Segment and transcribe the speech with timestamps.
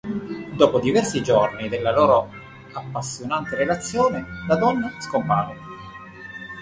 [0.57, 2.27] Dopo diversi giorni della loro
[2.73, 5.55] appassionante relazione la donna scompare.